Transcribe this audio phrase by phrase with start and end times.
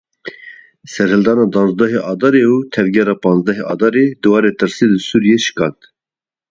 [0.93, 5.79] Serhildana duwazdehê Adarê û tevgera panzdehê Adarê dîwarê tirsê li Sûriyeyê şikand.